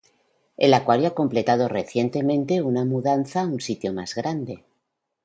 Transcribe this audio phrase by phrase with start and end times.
[0.57, 4.63] El acuario ha completado recientemente una mudanza a un sitio más grande.